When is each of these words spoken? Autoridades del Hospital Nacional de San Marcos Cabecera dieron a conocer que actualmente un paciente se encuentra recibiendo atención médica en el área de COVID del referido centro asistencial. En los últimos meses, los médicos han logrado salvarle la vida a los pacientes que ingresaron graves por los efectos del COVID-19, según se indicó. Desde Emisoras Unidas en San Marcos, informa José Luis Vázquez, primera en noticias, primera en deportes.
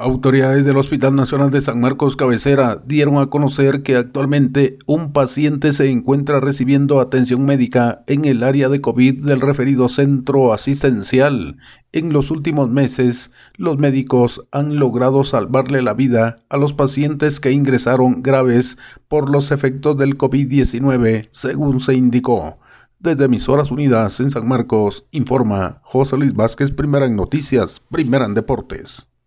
Autoridades 0.00 0.64
del 0.64 0.76
Hospital 0.76 1.16
Nacional 1.16 1.50
de 1.50 1.60
San 1.60 1.80
Marcos 1.80 2.14
Cabecera 2.14 2.80
dieron 2.86 3.18
a 3.18 3.26
conocer 3.30 3.82
que 3.82 3.96
actualmente 3.96 4.78
un 4.86 5.12
paciente 5.12 5.72
se 5.72 5.90
encuentra 5.90 6.38
recibiendo 6.38 7.00
atención 7.00 7.44
médica 7.44 8.04
en 8.06 8.24
el 8.24 8.44
área 8.44 8.68
de 8.68 8.80
COVID 8.80 9.24
del 9.24 9.40
referido 9.40 9.88
centro 9.88 10.52
asistencial. 10.52 11.56
En 11.90 12.12
los 12.12 12.30
últimos 12.30 12.70
meses, 12.70 13.32
los 13.56 13.78
médicos 13.78 14.46
han 14.52 14.76
logrado 14.76 15.24
salvarle 15.24 15.82
la 15.82 15.94
vida 15.94 16.44
a 16.48 16.58
los 16.58 16.74
pacientes 16.74 17.40
que 17.40 17.50
ingresaron 17.50 18.22
graves 18.22 18.78
por 19.08 19.28
los 19.28 19.50
efectos 19.50 19.96
del 19.96 20.16
COVID-19, 20.16 21.26
según 21.32 21.80
se 21.80 21.94
indicó. 21.94 22.60
Desde 23.00 23.24
Emisoras 23.24 23.72
Unidas 23.72 24.20
en 24.20 24.30
San 24.30 24.46
Marcos, 24.46 25.06
informa 25.10 25.80
José 25.82 26.16
Luis 26.16 26.34
Vázquez, 26.34 26.70
primera 26.70 27.06
en 27.06 27.16
noticias, 27.16 27.80
primera 27.90 28.26
en 28.26 28.34
deportes. 28.34 29.07